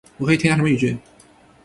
[0.17, 0.97] 我可以添加什么语句？